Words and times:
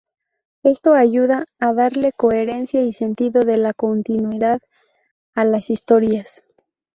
Esto 0.63 0.95
ayuda 0.95 1.45
a 1.59 1.75
darle 1.75 2.11
coherencia 2.11 2.81
y 2.81 2.91
sentido 2.91 3.43
de 3.45 3.57
la 3.57 3.71
continuidad 3.75 4.59
a 5.35 5.45
las 5.45 5.69
historias. 5.69 6.43